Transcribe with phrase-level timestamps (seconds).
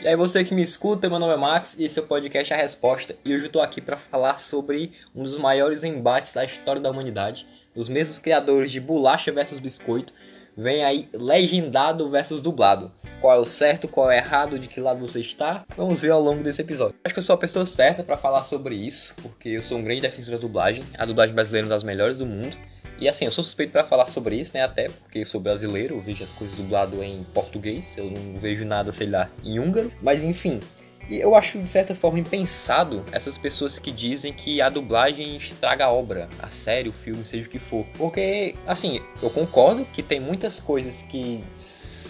[0.00, 2.54] E aí você que me escuta, meu nome é Max e esse é o podcast
[2.54, 3.16] A Resposta.
[3.24, 6.88] E hoje eu tô aqui para falar sobre um dos maiores embates da história da
[6.88, 7.44] humanidade.
[7.74, 10.12] Os mesmos criadores de bolacha versus biscoito.
[10.56, 12.92] Vem aí legendado versus dublado.
[13.20, 15.64] Qual é o certo, qual é o errado, de que lado você está?
[15.76, 16.94] Vamos ver ao longo desse episódio.
[17.02, 19.82] Acho que eu sou a pessoa certa para falar sobre isso, porque eu sou um
[19.82, 20.84] grande defensor da dublagem.
[20.96, 22.56] A dublagem brasileira é uma das melhores do mundo.
[22.98, 24.62] E assim, eu sou suspeito para falar sobre isso, né?
[24.62, 28.64] Até porque eu sou brasileiro, eu vejo as coisas dublado em português, eu não vejo
[28.64, 29.92] nada, sei lá, em húngaro.
[30.02, 30.60] Mas enfim,
[31.08, 35.86] e eu acho de certa forma impensado essas pessoas que dizem que a dublagem estraga
[35.86, 37.86] a obra, a série, o filme, seja o que for.
[37.96, 41.42] Porque, assim, eu concordo que tem muitas coisas que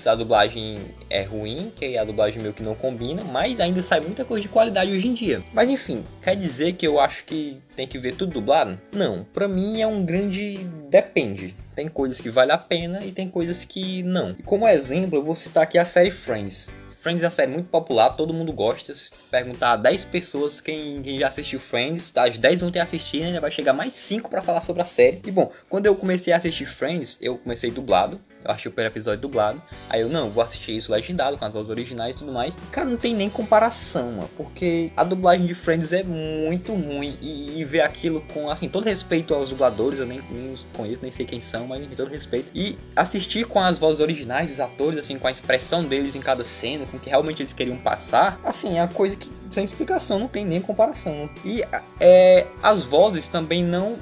[0.06, 4.24] a dublagem é ruim, que a dublagem meio que não combina, mas ainda sai muita
[4.24, 5.42] coisa de qualidade hoje em dia.
[5.52, 8.78] Mas enfim, quer dizer que eu acho que tem que ver tudo dublado?
[8.92, 10.58] Não, pra mim é um grande
[10.88, 11.54] depende.
[11.74, 14.36] Tem coisas que vale a pena e tem coisas que não.
[14.38, 16.68] E como exemplo, eu vou citar aqui a série Friends.
[17.00, 18.94] Friends é uma série muito popular, todo mundo gosta.
[18.94, 23.24] Se perguntar a 10 pessoas quem, quem já assistiu Friends, as 10 vão ter assistido,
[23.24, 25.22] ainda vai chegar mais 5 para falar sobre a série.
[25.24, 28.20] E bom, quando eu comecei a assistir Friends, eu comecei dublado.
[28.44, 29.60] Eu achei o primeiro episódio dublado.
[29.90, 32.54] Aí eu, não, vou assistir isso legendado, com as vozes originais e tudo mais.
[32.70, 34.30] Cara, não tem nem comparação, mano.
[34.36, 37.18] Porque a dublagem de Friends é muito ruim.
[37.20, 41.02] E, e ver aquilo com, assim, todo respeito aos dubladores, eu nem, nem os conheço,
[41.02, 42.48] nem sei quem são, mas com todo respeito.
[42.54, 46.44] E assistir com as vozes originais dos atores, assim, com a expressão deles em cada
[46.44, 50.18] cena, com o que realmente eles queriam passar, assim, é uma coisa que, sem explicação,
[50.18, 51.28] não tem nem comparação.
[51.44, 51.62] E
[52.00, 53.96] é, as vozes também não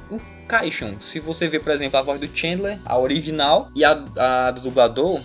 [0.46, 1.00] encaixam.
[1.00, 4.60] Se você vê, por exemplo, a voz do Chandler, a original, e a, a do
[4.60, 5.20] dublador,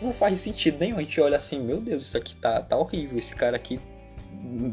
[0.00, 0.96] não faz sentido nenhum.
[0.96, 3.18] A gente olha assim, meu Deus, isso aqui tá, tá horrível.
[3.18, 3.78] Esse cara aqui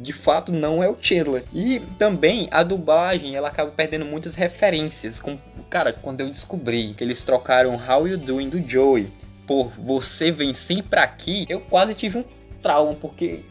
[0.02, 1.44] de fato não é o Chandler.
[1.53, 5.19] E também a dublagem, ela acaba perdendo muitas referências.
[5.19, 5.38] Com,
[5.69, 9.12] cara, quando eu descobri que eles trocaram How You Doing do Joey
[9.45, 12.25] por Você Vem Sempre Aqui, eu quase tive um
[12.62, 13.42] trauma, porque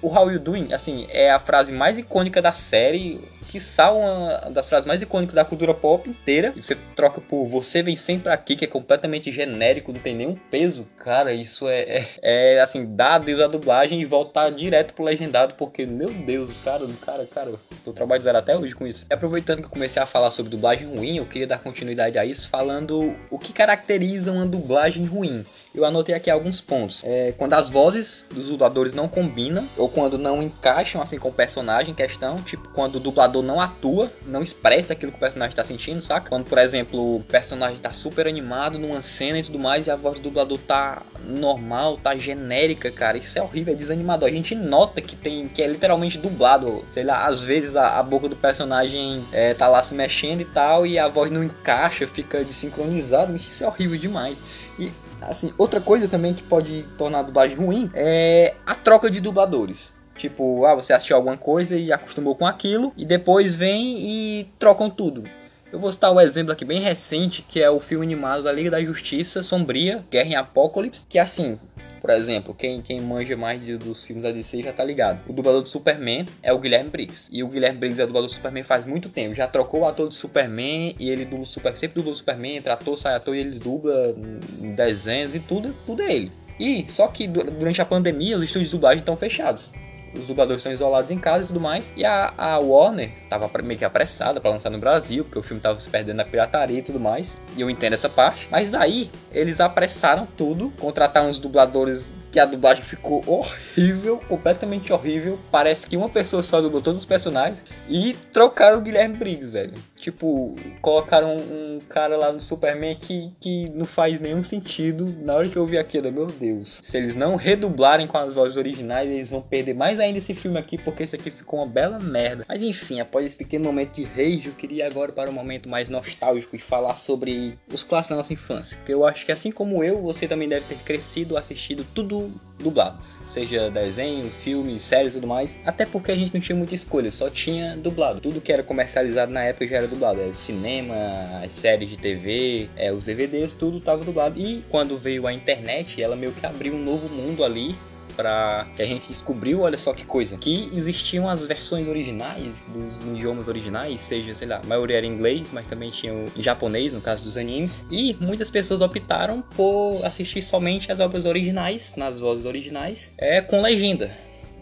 [0.00, 3.20] o How You Doing, assim, é a frase mais icônica da série
[3.52, 6.54] quiçá uma das frases mais icônicas da cultura pop inteira.
[6.56, 10.34] E você troca por Você Vem Sempre Aqui, que é completamente genérico, não tem nenhum
[10.50, 10.88] peso.
[10.96, 15.54] Cara, isso é, é, é assim, dá adeus à dublagem e voltar direto pro legendado,
[15.54, 17.52] porque, meu Deus, cara, cara, cara,
[17.84, 19.04] tô trabalhando até hoje com isso.
[19.10, 22.24] E aproveitando que eu comecei a falar sobre dublagem ruim, eu queria dar continuidade a
[22.24, 25.44] isso, falando o que caracteriza uma dublagem ruim.
[25.74, 27.02] Eu anotei aqui alguns pontos.
[27.04, 31.32] É, quando as vozes dos dubladores não combinam, ou quando não encaixam assim com o
[31.32, 35.56] personagem em questão, tipo quando o dublador não atua, não expressa aquilo que o personagem
[35.56, 36.28] tá sentindo, saca?
[36.28, 39.96] Quando, por exemplo, o personagem tá super animado numa cena e tudo mais, e a
[39.96, 43.16] voz do dublador tá normal, tá genérica, cara.
[43.16, 44.28] Isso é horrível, é desanimador.
[44.28, 46.84] A gente nota que tem que é literalmente dublado.
[46.90, 50.44] Sei lá, às vezes a, a boca do personagem é, tá lá se mexendo e
[50.44, 53.34] tal, e a voz não encaixa, fica desincronizado.
[53.34, 54.38] Isso é horrível demais.
[54.78, 54.90] E
[55.28, 59.92] assim, outra coisa também que pode tornar a dublagem ruim é a troca de dubladores.
[60.16, 64.90] Tipo, ah, você assistiu alguma coisa e acostumou com aquilo, e depois vem e trocam
[64.90, 65.24] tudo.
[65.72, 68.70] Eu vou citar um exemplo aqui bem recente, que é o filme animado da Liga
[68.70, 71.58] da Justiça Sombria, Guerra em Apocalipse, que assim,
[71.98, 75.22] por exemplo, quem, quem manja mais de, dos filmes da DC já tá ligado.
[75.26, 77.26] O dublador do Superman é o Guilherme Briggs.
[77.32, 79.34] E o Guilherme Briggs é o dublador do Superman faz muito tempo.
[79.34, 82.74] Já trocou o ator do Superman e ele dubla super, sempre dubla o Superman, entra
[82.74, 84.14] ator, sai ator e ele dubla
[84.60, 86.30] em desenhos e tudo, tudo é ele.
[86.60, 89.70] E só que durante a pandemia os estúdios de dublagem estão fechados
[90.14, 91.92] os dubladores estão isolados em casa e tudo mais.
[91.96, 95.60] E a, a Warner tava meio que apressada para lançar no Brasil, porque o filme
[95.60, 97.36] tava se perdendo na pirataria e tudo mais.
[97.56, 98.48] E eu entendo essa parte.
[98.50, 105.38] Mas daí eles apressaram tudo, contrataram uns dubladores que a dublagem ficou horrível, completamente horrível.
[105.50, 109.74] Parece que uma pessoa só dublou todos os personagens e trocaram o Guilherme Briggs, velho.
[109.96, 115.14] Tipo, colocaram um cara lá no Superman que, que não faz nenhum sentido.
[115.20, 116.80] Na hora que eu vi aquilo, meu Deus.
[116.82, 120.58] Se eles não redublarem com as vozes originais, eles vão perder mais ainda esse filme
[120.58, 122.44] aqui, porque esse aqui ficou uma bela merda.
[122.48, 125.88] Mas enfim, após esse pequeno momento de rage, eu queria agora para um momento mais
[125.88, 128.76] nostálgico e falar sobre os clássicos da nossa infância.
[128.78, 132.21] Porque eu acho que assim como eu, você também deve ter crescido assistido tudo
[132.58, 132.98] dublado.
[133.28, 135.58] Seja desenhos, filmes, séries e tudo mais.
[135.64, 138.20] Até porque a gente não tinha muita escolha, só tinha dublado.
[138.20, 140.20] Tudo que era comercializado na época já era dublado.
[140.20, 140.94] Era o cinema,
[141.42, 144.38] as séries de TV, é, os DVDs, tudo estava dublado.
[144.38, 147.74] E quando veio a internet, ela meio que abriu um novo mundo ali
[148.12, 153.02] para que a gente descobriu, olha só que coisa, que existiam as versões originais dos
[153.02, 157.00] idiomas originais, seja, sei lá, a maioria era inglês, mas também tinha o japonês, no
[157.00, 162.44] caso dos animes, e muitas pessoas optaram por assistir somente as obras originais, nas vozes
[162.44, 164.10] originais, é com legenda.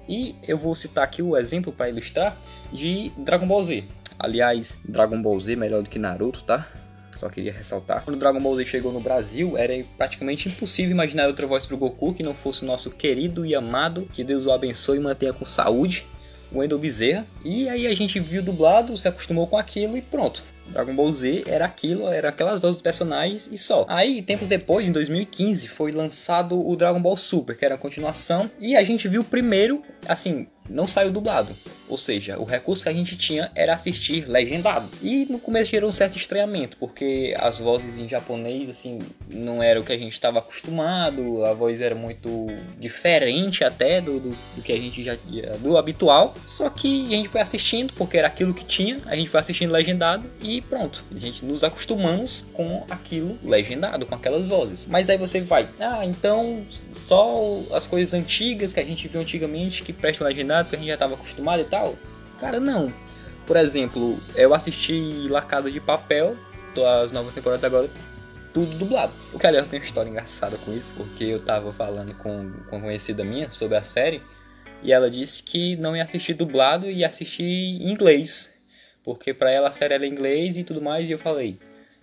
[0.09, 2.37] E eu vou citar aqui o exemplo para ilustrar
[2.73, 3.85] de Dragon Ball Z.
[4.19, 6.67] Aliás, Dragon Ball Z melhor do que Naruto, tá?
[7.21, 8.03] Só queria ressaltar.
[8.03, 12.15] Quando Dragon Ball Z chegou no Brasil, era praticamente impossível imaginar outra voz pro Goku
[12.15, 15.45] que não fosse o nosso querido e amado, que Deus o abençoe e mantenha com
[15.45, 16.07] saúde,
[16.51, 17.27] o Wendel Bezerra.
[17.45, 20.43] E aí a gente viu dublado, se acostumou com aquilo e pronto.
[20.71, 23.85] Dragon Ball Z era aquilo, era aquelas vozes dos personagens e só.
[23.89, 28.51] Aí, tempos depois, em 2015, foi lançado o Dragon Ball Super, que era a continuação,
[28.61, 31.55] e a gente viu primeiro, assim, não saiu dublado.
[31.91, 34.89] Ou seja, o recurso que a gente tinha era assistir legendado.
[35.03, 39.81] E no começo gerou um certo estranhamento, porque as vozes em japonês, assim, não era
[39.81, 42.47] o que a gente estava acostumado, a voz era muito
[42.79, 45.17] diferente até do, do, do, que a gente já
[45.59, 46.37] do habitual.
[46.47, 49.73] Só que a gente foi assistindo, porque era aquilo que tinha, a gente foi assistindo
[49.73, 51.05] legendado e pronto.
[51.13, 54.87] A gente nos acostumamos com aquilo legendado, com aquelas vozes.
[54.87, 59.83] Mas aí você vai, ah, então só as coisas antigas que a gente viu antigamente
[59.83, 61.80] que prestam legendado, que a gente já estava acostumado e tal
[62.39, 62.93] Cara, não.
[63.47, 66.37] Por exemplo, eu assisti La Casa de Papel,
[67.03, 67.91] as novas temporadas agora,
[68.53, 69.13] tudo dublado.
[69.33, 72.77] O que aliás tem uma história engraçada com isso, porque eu tava falando com, com
[72.77, 74.23] uma conhecida minha sobre a série,
[74.83, 78.51] e ela disse que não ia assistir dublado e ia assistir em inglês.
[79.03, 81.59] Porque pra ela a série era em inglês e tudo mais, e eu falei,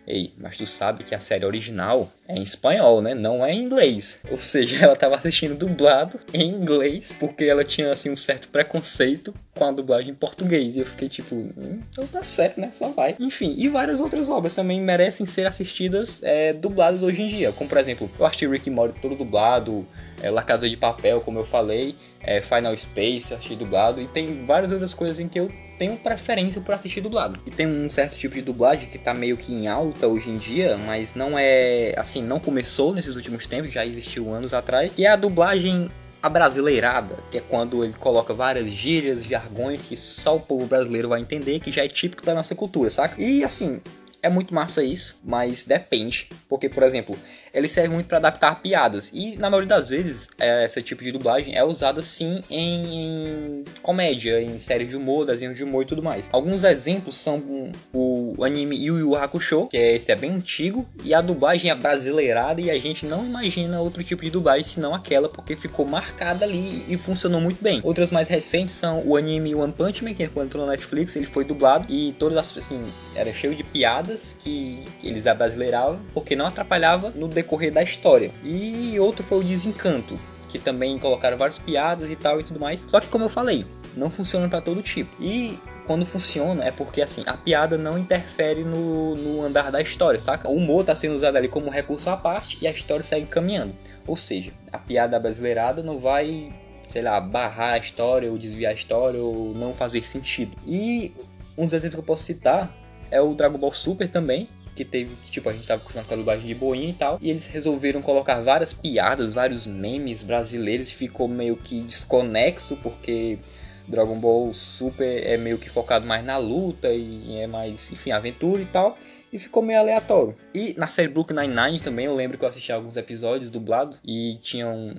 [0.08, 3.14] Ei, mas tu sabe que a série original é em espanhol, né?
[3.14, 4.20] Não é em inglês.
[4.32, 9.34] Ou seja, ela estava assistindo dublado em inglês, porque ela tinha assim um certo preconceito
[9.54, 10.78] com a dublagem em português.
[10.78, 12.72] E eu fiquei tipo, hum, então tá certo, né?
[12.72, 13.18] Só vai.
[13.20, 17.52] Enfim, e várias outras obras também merecem ser assistidas é, dubladas hoje em dia.
[17.52, 19.86] Como por exemplo, eu assisti Rick Morty todo dublado,
[20.22, 24.46] é, La Casa de Papel, como eu falei, é, Final Space, assisti dublado, e tem
[24.46, 27.40] várias outras coisas em que eu tenho preferência por assistir dublado.
[27.46, 30.38] E tem um certo tipo de dublagem que tá meio que em alta hoje em
[30.38, 31.94] dia, mas não é.
[31.98, 35.90] Assim, não começou nesses últimos tempos, já existiu anos atrás, que é a dublagem
[36.22, 41.22] abrasileirada, que é quando ele coloca várias gírias, jargões que só o povo brasileiro vai
[41.22, 43.22] entender, que já é típico da nossa cultura, saca?
[43.22, 43.80] E assim,
[44.22, 46.30] é muito massa isso, mas depende.
[46.48, 47.18] Porque, por exemplo,
[47.54, 49.10] ele serve muito para adaptar piadas.
[49.14, 54.42] E na maioria das vezes, é, esse tipo de dublagem é usada sim em, comédia,
[54.42, 56.30] em séries de humor, desenhos de humor e tudo mais.
[56.32, 61.14] Alguns exemplos são o anime Yu Yu Hakusho, que é, esse é bem antigo, e
[61.14, 65.30] a dublagem é brasileirada e a gente não imagina outro tipo de dublagem senão aquela,
[65.30, 67.82] porque ficou marcada ali e funcionou muito bem.
[67.84, 71.26] Outras mais recentes são o anime One Punch Man, que quando entrou na Netflix, ele
[71.26, 72.82] foi dublado e todas as assim,
[73.16, 74.07] era cheio de piadas
[74.38, 78.32] que eles abrasileiravam, porque não atrapalhava no decorrer decorrer da história.
[78.44, 82.84] E outro foi o Desencanto, que também colocaram várias piadas e tal e tudo mais.
[82.88, 83.66] Só que como eu falei,
[83.96, 85.12] não funciona para todo tipo.
[85.22, 90.20] E quando funciona é porque assim, a piada não interfere no, no andar da história,
[90.20, 90.50] saca?
[90.50, 93.74] O humor tá sendo usado ali como recurso à parte e a história segue caminhando.
[94.06, 96.52] Ou seja, a piada brasileirada não vai,
[96.88, 100.56] sei lá, barrar a história ou desviar a história ou não fazer sentido.
[100.66, 101.12] E
[101.58, 102.72] um dos exemplos que eu posso citar
[103.12, 106.16] é o Dragon Ball Super também, que teve, que, tipo, a gente tava com a
[106.16, 110.94] dublagem de boinha e tal, e eles resolveram colocar várias piadas, vários memes brasileiros e
[110.94, 113.40] ficou meio que desconexo, porque
[113.88, 118.62] Dragon Ball Super é meio que focado mais na luta e é mais, enfim, aventura
[118.62, 118.98] e tal.
[119.32, 120.36] E ficou meio aleatório.
[120.54, 124.38] E na série Brooklyn Nine-Nine também, eu lembro que eu assisti alguns episódios dublado e
[124.42, 124.96] tinham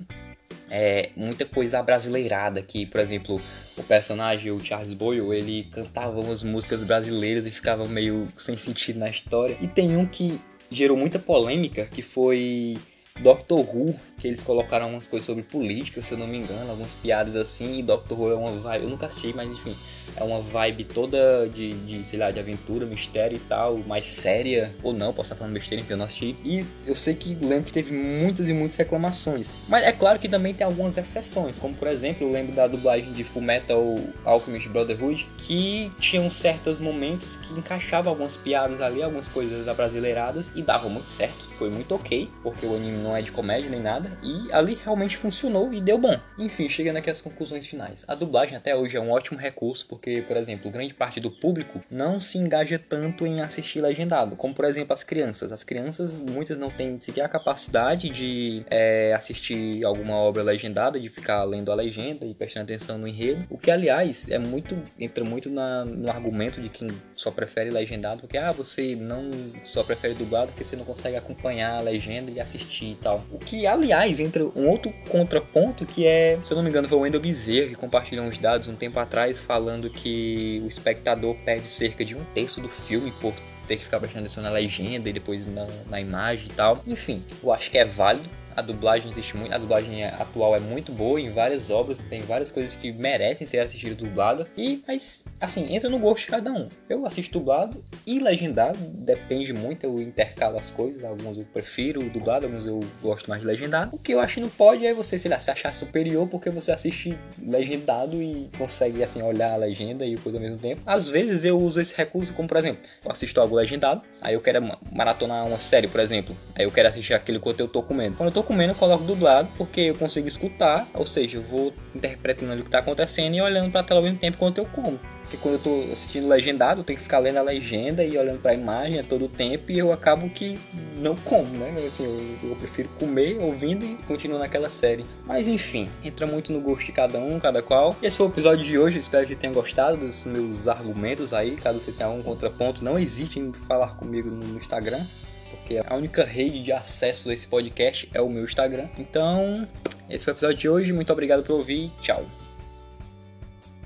[0.69, 3.41] é, muita coisa brasileirada que, por exemplo,
[3.77, 8.99] o personagem, o Charles Boyle, ele cantava umas músicas brasileiras e ficava meio sem sentido
[8.99, 9.57] na história.
[9.61, 10.39] E tem um que
[10.69, 12.77] gerou muita polêmica, que foi
[13.21, 16.95] Doctor Who, que eles colocaram umas coisas sobre política, se eu não me engano, algumas
[16.95, 19.75] piadas assim, e Doctor Who é uma vibe, eu nunca assisti, mas enfim,
[20.15, 24.73] é uma vibe toda de, de, sei lá, de aventura, mistério e tal, mais séria,
[24.83, 26.35] ou não, posso estar falando besteira, enfim, eu não assisti.
[26.43, 29.49] E eu sei que lembro que teve muitas e muitas reclamações.
[29.67, 33.11] Mas é claro que também tem algumas exceções, como por exemplo, eu lembro da dublagem
[33.13, 39.27] de Full Metal Alchemist Brotherhood, que tinham certos momentos que encaixavam algumas piadas ali, algumas
[39.27, 43.31] coisas abrasileiradas, e dava muito certo, foi muito ok, porque o anime não é de
[43.31, 46.17] comédia nem nada, e ali realmente funcionou e deu bom.
[46.37, 48.03] Enfim, chegando aqui às conclusões finais.
[48.07, 51.81] A dublagem até hoje é um ótimo recurso, porque por exemplo, grande parte do público
[51.89, 55.51] não se engaja tanto em assistir legendado, como por exemplo as crianças.
[55.51, 61.09] As crianças, muitas não têm sequer a capacidade de é, assistir alguma obra legendada, de
[61.09, 65.23] ficar lendo a legenda e prestando atenção no enredo, o que aliás é muito entra
[65.23, 69.31] muito na, no argumento de quem só prefere legendado, porque ah, você não
[69.65, 73.23] só prefere dublado porque você não consegue acompanhar a legenda e assistir tal.
[73.31, 76.97] O que aliás entra um outro contraponto que é, se eu não me engano, foi
[76.97, 81.67] o Wendel Bezerra que compartilhou uns dados um tempo atrás falando que o espectador perde
[81.67, 83.33] cerca de um terço do filme por
[83.67, 86.83] ter que ficar prestando atenção na legenda e depois na, na imagem e tal.
[86.87, 88.29] Enfim, eu acho que é válido
[88.59, 92.51] a dublagem existe muito, a dublagem atual é muito boa em várias obras, tem várias
[92.51, 94.47] coisas que merecem ser assistidas dublada.
[94.57, 96.67] E mas assim, entra no gosto de cada um.
[96.89, 102.45] Eu assisto dublado e legendado, depende muito, eu intercalo as coisas, alguns eu prefiro dublado,
[102.45, 103.95] alguns eu gosto mais de legendado.
[103.95, 106.49] O que eu acho que não pode é você, sei lá, se achar superior porque
[106.49, 110.81] você assiste legendado e consegue assim olhar a legenda e coisa ao mesmo tempo.
[110.85, 114.41] Às vezes eu uso esse recurso como, por exemplo, eu assisto algo legendado, aí eu
[114.41, 114.61] quero
[114.91, 118.17] maratonar uma série, por exemplo, aí eu quero assistir aquele quanto eu tô comendo.
[118.17, 121.71] Quando eu tô comendo, eu coloco dublado porque eu consigo escutar, ou seja, eu vou
[121.93, 124.65] interpretando ali o que tá acontecendo e olhando pra tela ao mesmo tempo enquanto eu
[124.65, 124.99] como.
[125.21, 128.41] Porque quando eu tô assistindo legendado, eu tenho que ficar lendo a legenda e olhando
[128.41, 130.59] para a imagem a todo tempo e eu acabo que
[130.97, 131.71] não como, né?
[131.87, 135.05] Assim, eu, eu, prefiro comer ouvindo e continuar naquela série.
[135.27, 137.95] Mas enfim, entra muito no gosto de cada um, cada qual.
[138.01, 141.51] Esse foi o episódio de hoje, espero que tenham gostado dos meus argumentos aí.
[141.57, 145.05] Caso você tenha algum contraponto, não hesite em falar comigo no Instagram.
[145.49, 148.87] Porque a única rede de acesso a esse podcast é o meu Instagram.
[148.97, 149.67] Então,
[150.09, 150.93] esse foi o episódio de hoje.
[150.93, 151.91] Muito obrigado por ouvir.
[152.01, 152.38] Tchau.